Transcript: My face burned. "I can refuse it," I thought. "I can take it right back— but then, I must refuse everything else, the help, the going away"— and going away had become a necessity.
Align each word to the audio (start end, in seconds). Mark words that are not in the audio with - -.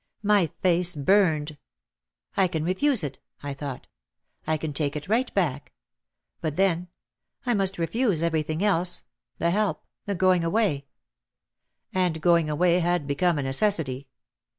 My 0.23 0.47
face 0.63 0.95
burned. 0.95 1.59
"I 2.35 2.47
can 2.47 2.63
refuse 2.63 3.03
it," 3.03 3.19
I 3.43 3.53
thought. 3.53 3.85
"I 4.47 4.57
can 4.57 4.73
take 4.73 4.95
it 4.95 5.07
right 5.07 5.31
back— 5.35 5.73
but 6.41 6.55
then, 6.55 6.87
I 7.45 7.53
must 7.53 7.77
refuse 7.77 8.23
everything 8.23 8.63
else, 8.63 9.03
the 9.37 9.51
help, 9.51 9.85
the 10.07 10.15
going 10.15 10.43
away"— 10.43 10.87
and 12.03 12.19
going 12.19 12.49
away 12.49 12.79
had 12.79 13.05
become 13.05 13.37
a 13.37 13.43
necessity. 13.43 14.07